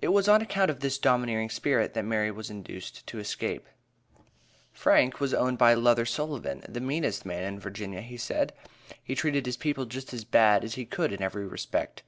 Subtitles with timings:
[0.00, 3.66] It was on account of this "domineering spirit," that Mary was induced to escape.
[4.72, 8.54] Frank was owned by Luther Sullivan, "the meanest man in Virginia," he said;
[9.02, 12.02] he treated his people just as bad as he could in every respect.